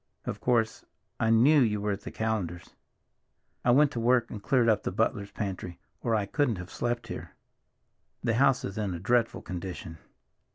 Of 0.25 0.39
course, 0.41 0.83
I 1.19 1.29
knew 1.29 1.59
you 1.61 1.79
were 1.79 1.91
at 1.91 2.01
the 2.01 2.11
Callenders'. 2.11 2.73
I 3.63 3.69
went 3.69 3.91
to 3.91 3.99
work 3.99 4.31
and 4.31 4.41
cleared 4.41 4.67
up 4.67 4.81
the 4.81 4.91
butler's 4.91 5.29
pantry, 5.29 5.79
or 6.01 6.15
I 6.15 6.25
couldn't 6.25 6.55
have 6.55 6.71
slept 6.71 7.05
here! 7.09 7.35
The 8.23 8.33
house 8.33 8.65
is 8.65 8.79
in 8.79 8.95
a 8.95 8.99
dreadful 8.99 9.43
condition." 9.43 9.99